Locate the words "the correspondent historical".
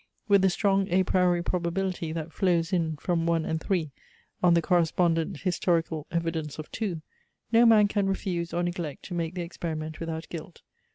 4.55-6.07